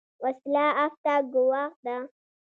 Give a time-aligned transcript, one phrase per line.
[0.23, 1.97] وسله عفت ته ګواښ ده